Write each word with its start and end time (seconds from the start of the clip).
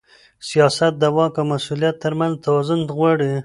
سیاست 0.49 0.93
د 1.01 1.03
واک 1.15 1.33
او 1.39 1.45
مسؤلیت 1.53 1.95
ترمنځ 2.03 2.33
توازن 2.45 2.81
غواړي 2.97 3.31